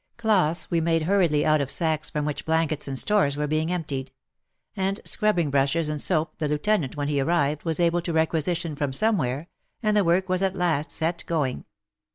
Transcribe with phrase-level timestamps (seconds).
[0.17, 4.11] Cloths we made hurriedly out of sacks from which blankets and stores were being emptied;
[4.75, 8.93] and scrubbing brushes and soap, the lieutenant, when he arrived, was able to requisition from
[8.93, 9.47] somewhere,
[9.83, 11.65] and the work was at last set going.